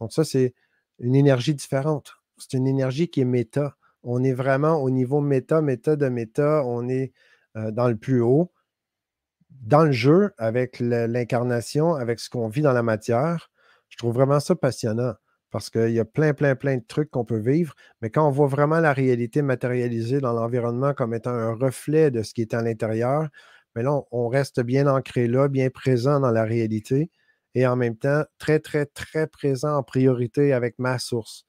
[0.00, 0.54] Donc, ça, c'est
[0.98, 2.14] une énergie différente.
[2.38, 3.76] C'est une énergie qui est méta.
[4.02, 6.64] On est vraiment au niveau méta, méta de méta.
[6.64, 7.12] On est
[7.56, 8.52] euh, dans le plus haut,
[9.50, 13.50] dans le jeu, avec l'incarnation, avec ce qu'on vit dans la matière.
[13.88, 15.14] Je trouve vraiment ça passionnant
[15.50, 17.74] parce qu'il y a plein, plein, plein de trucs qu'on peut vivre.
[18.02, 22.24] Mais quand on voit vraiment la réalité matérialisée dans l'environnement comme étant un reflet de
[22.24, 23.28] ce qui est à l'intérieur,
[23.74, 27.10] mais là, on reste bien ancré là, bien présent dans la réalité
[27.54, 31.46] et en même temps très, très, très présent en priorité avec ma source.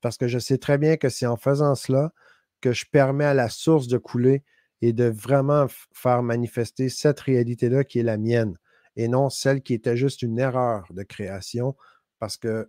[0.00, 2.12] Parce que je sais très bien que c'est en faisant cela
[2.60, 4.42] que je permets à la source de couler
[4.82, 8.56] et de vraiment faire manifester cette réalité-là qui est la mienne
[8.96, 11.76] et non celle qui était juste une erreur de création
[12.18, 12.68] parce que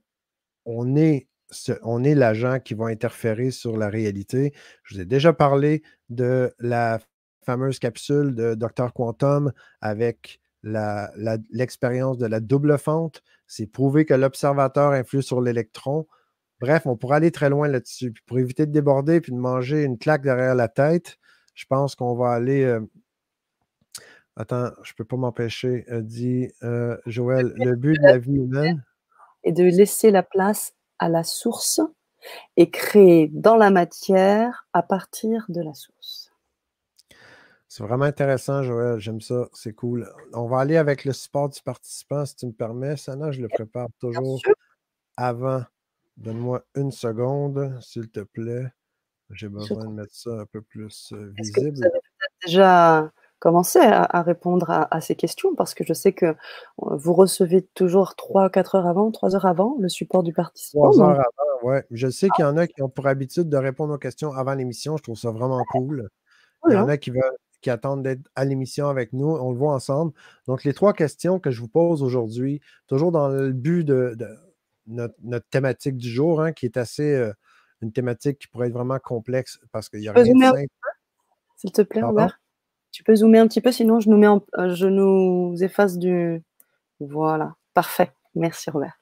[0.65, 1.27] on est,
[1.83, 4.53] on est l'agent qui va interférer sur la réalité.
[4.83, 6.99] Je vous ai déjà parlé de la
[7.45, 8.93] fameuse capsule de Dr.
[8.93, 13.21] Quantum avec l'expérience de la double fente.
[13.47, 16.07] C'est prouvé que l'observateur influe sur l'électron.
[16.59, 18.13] Bref, on pourrait aller très loin là-dessus.
[18.25, 21.17] pour éviter de déborder puis de manger une claque derrière la tête,
[21.53, 22.63] je pense qu'on va aller.
[22.63, 22.81] Euh,
[24.35, 28.35] attends, je ne peux pas m'empêcher, euh, dit euh, Joël, le but de la vie
[28.35, 28.83] humaine?
[29.43, 31.81] Et de laisser la place à la source
[32.57, 36.24] et créer dans la matière à partir de la source.
[37.75, 38.99] C'est vraiment intéressant, Joël.
[38.99, 39.49] J'aime ça.
[39.51, 40.09] C'est cool.
[40.31, 42.95] On va aller avec le support du participant, si tu me permets.
[42.95, 44.39] Sana, je le prépare toujours
[45.17, 45.61] avant.
[46.15, 48.71] Donne-moi une seconde, s'il te plaît.
[49.29, 51.75] J'ai besoin de mettre ça un peu plus euh, visible.
[51.75, 51.99] vous avez
[52.45, 55.53] déjà commencé à, répondre à, ces questions?
[55.53, 56.33] Parce que je sais que euh,
[56.77, 60.91] vous recevez toujours 3-4 heures avant, 3 heures avant le support du participant.
[60.91, 61.79] 3 heures avant, oui.
[61.91, 64.53] Je sais qu'il y en a qui ont pour habitude de répondre aux questions avant
[64.53, 64.95] l'émission.
[64.95, 66.07] Je trouve ça vraiment cool.
[66.69, 67.21] Il y en a qui veulent
[67.65, 69.25] qui attendent d'être à l'émission avec nous.
[69.25, 70.13] On le voit ensemble.
[70.45, 74.15] Donc, les trois questions que je vous pose aujourd'hui, toujours dans le but de,
[74.85, 75.15] notre,
[75.49, 77.33] thématique du jour, hein, qui est assez euh,
[77.81, 80.67] une thématique qui pourrait être vraiment complexe parce qu'il y a rien de simple.
[81.55, 82.39] S'il te plaît, Robert?
[82.91, 86.43] Tu peux zoomer un petit peu, sinon je nous, mets euh, je nous efface du.
[86.99, 88.11] Voilà, parfait.
[88.35, 89.01] Merci, Robert.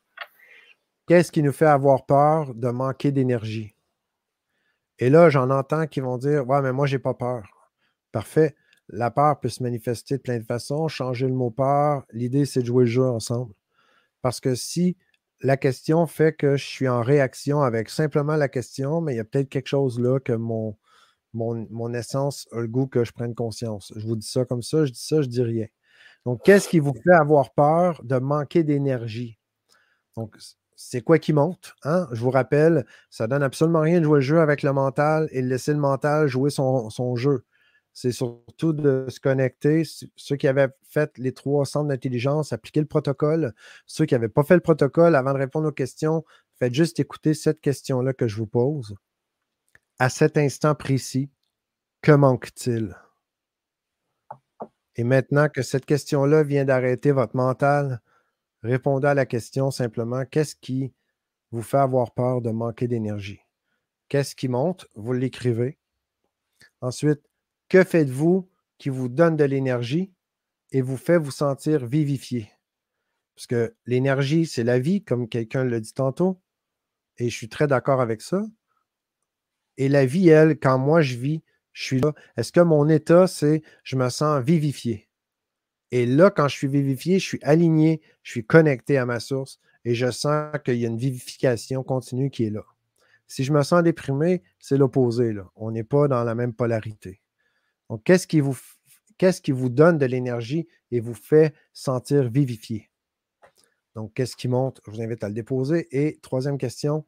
[1.05, 3.75] Qu'est-ce qui nous fait avoir peur de manquer d'énergie?
[4.99, 7.52] Et là, j'en entends qui vont dire Ouais, mais moi, j'ai pas peur.
[8.13, 8.55] Parfait.
[8.89, 10.87] La peur peut se manifester de plein de façons.
[10.87, 13.53] Changer le mot peur, l'idée, c'est de jouer le jeu ensemble.
[14.21, 14.95] Parce que si
[15.41, 19.19] la question fait que je suis en réaction avec simplement la question, mais il y
[19.19, 20.77] a peut-être quelque chose là que mon,
[21.33, 23.91] mon, essence a le goût que je prenne conscience.
[23.95, 25.65] Je vous dis ça comme ça, je dis ça, je dis rien.
[26.25, 29.39] Donc, qu'est-ce qui vous fait avoir peur de manquer d'énergie?
[30.15, 30.37] Donc,
[30.75, 31.73] c'est quoi qui monte?
[31.83, 32.07] Hein?
[32.11, 35.41] Je vous rappelle, ça donne absolument rien de jouer le jeu avec le mental et
[35.41, 37.43] de laisser le mental jouer son, son jeu
[37.93, 39.83] c'est surtout de se connecter.
[40.15, 43.53] Ceux qui avaient fait les trois centres d'intelligence, appliquer le protocole.
[43.85, 46.25] Ceux qui n'avaient pas fait le protocole, avant de répondre aux questions,
[46.57, 48.95] faites juste écouter cette question-là que je vous pose.
[49.99, 51.29] À cet instant précis,
[52.01, 52.97] que manque-t-il?
[54.95, 58.01] Et maintenant que cette question-là vient d'arrêter votre mental,
[58.63, 60.93] répondez à la question simplement, qu'est-ce qui
[61.51, 63.39] vous fait avoir peur de manquer d'énergie?
[64.09, 64.87] Qu'est-ce qui monte?
[64.95, 65.77] Vous l'écrivez.
[66.81, 67.21] Ensuite,
[67.69, 70.11] que faites-vous qui vous donne de l'énergie
[70.71, 72.49] et vous fait vous sentir vivifié?
[73.35, 76.39] Parce que l'énergie, c'est la vie, comme quelqu'un l'a dit tantôt.
[77.17, 78.45] Et je suis très d'accord avec ça.
[79.77, 82.13] Et la vie, elle, quand moi je vis, je suis là.
[82.37, 85.09] Est-ce que mon état, c'est je me sens vivifié?
[85.91, 89.59] Et là, quand je suis vivifié, je suis aligné, je suis connecté à ma source
[89.85, 92.63] et je sens qu'il y a une vivification continue qui est là.
[93.27, 95.35] Si je me sens déprimé, c'est l'opposé.
[95.55, 97.22] On n'est pas dans la même polarité.
[97.93, 102.89] Donc, qu'est-ce qui vous, donne de l'énergie et vous fait sentir vivifié?
[103.93, 104.81] Donc, qu'est-ce qui monte?
[104.87, 105.87] Je vous invite à le déposer.
[105.91, 107.05] Et troisième question,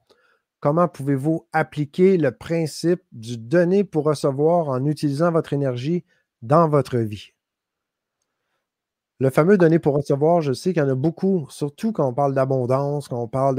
[0.60, 6.06] comment pouvez-vous appliquer le principe du donner pour recevoir en utilisant votre énergie
[6.43, 7.32] dans votre vie?
[9.17, 12.13] Le fameux donner pour recevoir, je sais qu'il y en a beaucoup, surtout quand on
[12.13, 13.56] parle d'abondance, quand on parle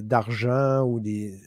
[0.00, 1.38] d'argent ou des,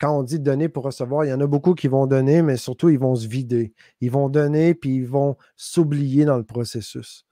[0.00, 2.56] quand on dit donner pour recevoir, il y en a beaucoup qui vont donner, mais
[2.56, 3.74] surtout, ils vont se vider.
[4.00, 7.26] Ils vont donner, puis ils vont s'oublier dans le processus.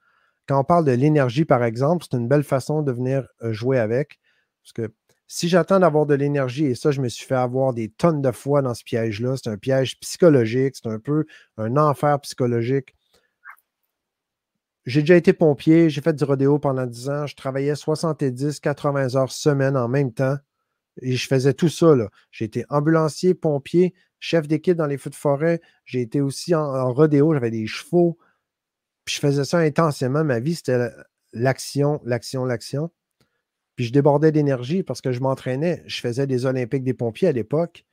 [0.47, 3.79] Quand on parle de l'énergie, par exemple, c'est une belle façon de venir euh, jouer
[3.79, 4.19] avec.
[4.63, 4.95] Parce que
[5.29, 8.31] si j'attends d'avoir de l'énergie, et ça, je me suis fait avoir des tonnes de
[8.31, 11.27] fois dans ce piège-là, c'est un piège psychologique, c'est un peu
[11.57, 12.95] un enfer psychologique.
[14.85, 19.17] J'ai déjà été pompier, j'ai fait du rodéo pendant 10 ans, je travaillais 70, 80
[19.17, 20.37] heures semaine en même temps.
[21.03, 21.95] Et je faisais tout ça.
[22.31, 25.61] J'ai été ambulancier, pompier, chef d'équipe dans les feux de forêt.
[25.85, 28.19] J'ai été aussi en, rodéo, j'avais des chevaux.
[29.05, 30.25] Puis je faisais ça intensément.
[30.25, 30.91] Ma vie, c'était
[31.33, 32.91] l'action, l'action, l'action.
[33.77, 35.83] Puis je débordais d'énergie parce que je m'entraînais.
[35.87, 37.85] Je faisais des Olympiques des pompiers à l'époque.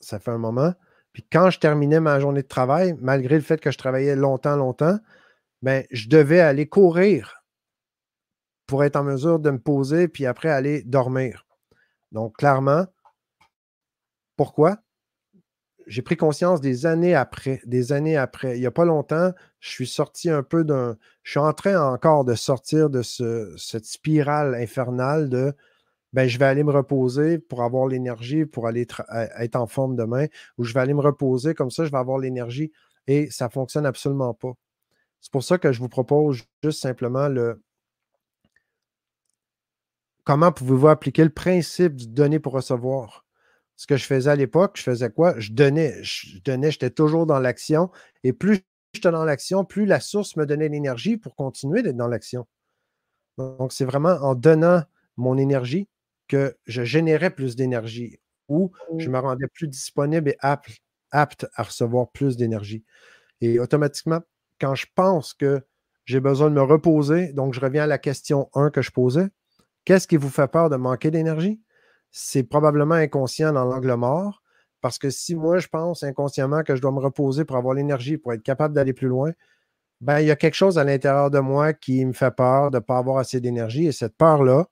[0.00, 0.74] Ça fait un moment.
[1.12, 4.56] Puis quand je terminais ma journée de travail, malgré le fait que je travaillais longtemps,
[4.56, 4.98] longtemps,
[5.62, 7.42] ben, je devais aller courir
[8.66, 11.47] pour être en mesure de me poser, puis après aller dormir.
[12.12, 12.86] Donc, clairement,
[14.36, 14.78] pourquoi?
[15.86, 18.56] J'ai pris conscience des années après, des années après.
[18.56, 20.98] Il n'y a pas longtemps, je suis sorti un peu d'un.
[21.22, 25.54] Je suis en train encore de sortir de cette spirale infernale de
[26.12, 28.86] ben, je vais aller me reposer pour avoir l'énergie pour aller
[29.38, 32.18] être en forme demain, ou je vais aller me reposer comme ça, je vais avoir
[32.18, 32.72] l'énergie.
[33.06, 34.52] Et ça ne fonctionne absolument pas.
[35.20, 37.62] C'est pour ça que je vous propose juste simplement le,
[40.28, 43.24] comment pouvez-vous appliquer le principe du donner pour recevoir?
[43.76, 45.32] Ce que je faisais à l'époque, je faisais quoi?
[45.40, 47.90] Je donnais, je donnais, j'étais toujours dans l'action.
[48.24, 48.60] Et plus
[48.92, 52.46] j'étais dans l'action, plus la source me donnait l'énergie pour continuer d'être dans l'action.
[53.38, 54.82] Donc, c'est vraiment en donnant
[55.16, 55.88] mon énergie
[56.26, 59.12] que je générais plus d'énergie ou je mmh.
[59.12, 60.76] me rendais plus disponible et apte,
[61.10, 62.84] apte à recevoir plus d'énergie.
[63.40, 64.20] Et automatiquement,
[64.60, 65.62] quand je pense que
[66.04, 69.28] j'ai besoin de me reposer, donc je reviens à la question 1 que je posais,
[69.88, 71.62] Qu'est-ce qui vous fait peur de manquer d'énergie?
[72.10, 74.42] C'est probablement inconscient dans l'angle mort,
[74.82, 78.18] parce que si moi, je pense inconsciemment que je dois me reposer pour avoir l'énergie,
[78.18, 79.32] pour être capable d'aller plus loin,
[80.02, 82.76] ben, il y a quelque chose à l'intérieur de moi qui me fait peur de
[82.76, 83.86] ne pas avoir assez d'énergie.
[83.86, 84.66] Et cette peur-là,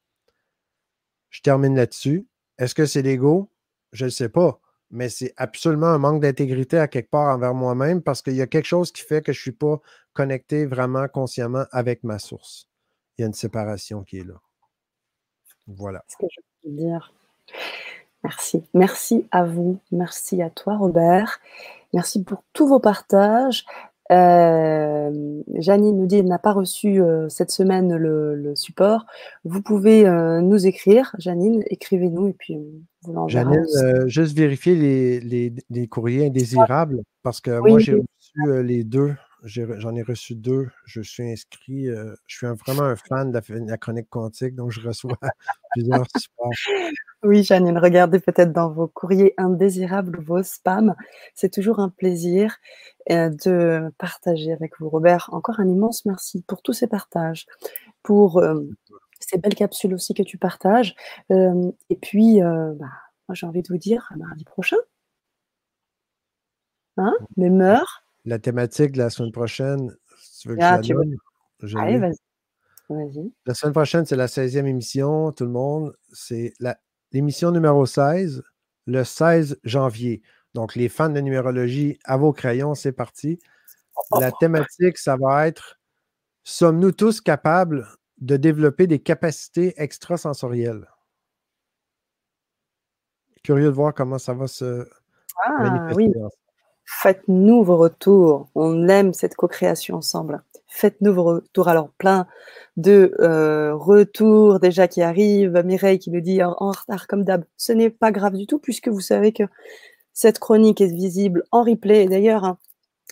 [1.31, 2.29] je termine là-dessus.
[2.59, 3.51] Est-ce que c'est l'ego?
[3.93, 4.61] Je ne sais pas.
[4.91, 8.47] Mais c'est absolument un manque d'intégrité à quelque part envers moi-même parce qu'il y a
[8.47, 9.81] quelque chose qui fait que je ne suis pas
[10.13, 12.69] connecté vraiment consciemment avec ma source.
[13.17, 14.43] Il y a une séparation qui est là.
[15.67, 16.03] Voilà.
[16.09, 17.13] Ce que je peux dire.
[18.25, 18.65] Merci.
[18.75, 19.79] Merci à vous.
[19.93, 21.41] Merci à toi, Robert.
[21.95, 23.65] Merci pour tous vos partages.
[24.13, 29.07] Euh, Janine nous dit qu'elle n'a pas reçu euh, cette semaine le, support.
[29.45, 32.59] Vous pouvez euh, nous écrire, Janine, écrivez-nous et puis
[33.03, 33.55] vous l'enverrez.
[33.55, 40.03] Janine, juste vérifier les, courriers indésirables parce que moi j'ai reçu les deux J'en ai,
[40.03, 40.69] reçu deux.
[40.85, 41.89] Je suis inscrit.
[41.89, 45.17] Euh, je suis vraiment un fan de la, chronique quantique, donc je reçois
[45.73, 46.51] plusieurs supports.
[47.23, 50.95] Oui, Janine, regardez peut-être dans vos courriers indésirables, vos spams.
[51.35, 52.57] C'est toujours un plaisir
[53.11, 54.89] euh, de partager avec vous.
[54.89, 57.47] Robert, encore un immense merci pour tous ces partages,
[58.03, 58.63] pour euh,
[59.21, 60.95] ces belles capsules aussi que tu partages.
[61.31, 62.87] et puis, bah,
[63.33, 64.77] j'ai envie de vous dire à mardi prochain.
[66.99, 67.15] Hein?
[67.37, 71.01] Même heure la thématique de la semaine prochaine, si tu veux que ah, je la
[71.01, 71.17] donne.
[71.81, 73.33] Allez, vas-y.
[73.47, 75.97] la semaine prochaine, c'est la 16e émission, tout le monde.
[76.13, 76.53] C'est
[77.13, 78.43] l'émission numéro 16,
[78.87, 80.23] le 16 janvier.
[80.55, 83.39] Donc, les fans de numérologie, à vos crayons, c'est parti.
[84.21, 85.79] La thématique, ça va être
[86.49, 90.89] Sommes-nous tous capables de développer des capacités extrasensorielles?
[93.43, 94.89] Curieux de voir comment ça va se
[95.45, 96.05] ah, manifester.
[96.05, 96.13] Oui.
[96.87, 98.49] Faites-nous vos retours.
[98.55, 100.43] On aime cette co-création ensemble.
[100.69, 101.69] Faites-nous vos retours.
[101.69, 102.27] Alors, plein
[102.77, 105.63] de euh, retours déjà qui arrivent.
[105.65, 107.45] Mireille qui nous dit en, retard comme d'hab.
[107.57, 109.43] Ce n'est pas grave du tout puisque vous savez que
[110.13, 112.07] cette chronique est visible en replay.
[112.07, 112.59] D'ailleurs, hein,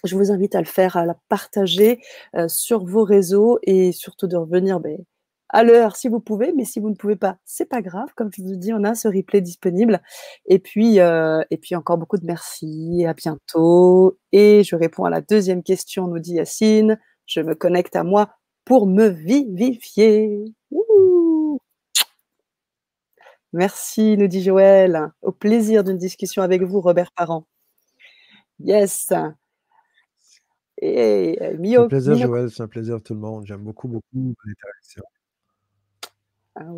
[0.04, 2.00] je vous invite à le faire, à la partager
[2.36, 4.98] euh, sur vos réseaux et surtout de revenir ben,
[5.54, 8.08] à l'heure si vous pouvez, mais si vous ne pouvez pas, c'est pas grave.
[8.16, 10.02] Comme je vous dis, on a ce replay disponible.
[10.46, 13.04] Et puis, euh, et puis encore beaucoup de merci.
[13.06, 14.18] À bientôt.
[14.32, 16.98] Et je réponds à la deuxième question, nous dit Yacine.
[17.26, 18.30] Je me connecte à moi
[18.64, 20.44] pour me vivifier.
[23.52, 25.12] Merci, nous dit Joël.
[25.22, 27.46] Au plaisir d'une discussion avec vous, Robert Parent.
[28.58, 29.12] Yes.
[30.82, 32.50] Et euh, C'est un plaisir, Joël.
[32.50, 33.46] C'est un plaisir tout le monde.
[33.46, 35.04] J'aime beaucoup, beaucoup l'interaction.
[36.56, 36.70] Ah,